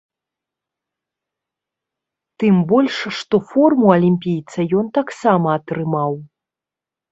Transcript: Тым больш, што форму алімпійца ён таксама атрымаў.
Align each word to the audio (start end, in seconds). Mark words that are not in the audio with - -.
Тым 2.45 2.57
больш, 2.73 2.95
што 3.19 3.35
форму 3.51 3.87
алімпійца 3.99 4.59
ён 4.81 4.85
таксама 4.99 5.47
атрымаў. 5.61 6.21